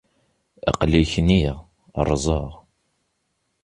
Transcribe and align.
Aql-i 0.69 1.03
kniɣ, 1.11 1.55
rẓeɣ. 2.09 2.49